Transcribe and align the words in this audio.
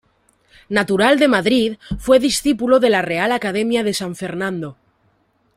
Natural 0.67 1.19
de 1.19 1.27
Madrid, 1.27 1.77
fue 1.99 2.17
discípulo 2.19 2.79
de 2.79 2.89
la 2.89 3.03
Real 3.03 3.31
Academia 3.31 3.83
de 3.83 3.93
San 3.93 4.15
Fernando. 4.15 4.75